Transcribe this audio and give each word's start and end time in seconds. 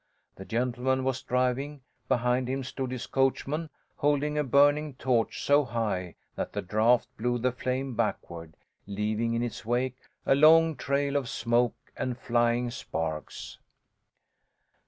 The 0.35 0.45
gentleman 0.45 1.03
was 1.03 1.21
driving; 1.21 1.81
behind 2.07 2.47
him 2.47 2.63
stood 2.63 2.89
his 2.89 3.05
coachman, 3.05 3.69
holding 3.97 4.35
a 4.35 4.43
burning 4.43 4.95
torch 4.95 5.43
so 5.43 5.63
high 5.63 6.15
that 6.35 6.53
the 6.53 6.61
draft 6.63 7.07
blew 7.17 7.37
the 7.37 7.51
flame 7.51 7.93
backward, 7.93 8.57
leaving 8.87 9.35
in 9.35 9.43
its 9.43 9.63
wake 9.63 9.97
a 10.25 10.33
long 10.33 10.75
trail 10.75 11.15
of 11.15 11.29
smoke 11.29 11.75
and 11.95 12.17
flying 12.17 12.71
sparks. 12.71 13.59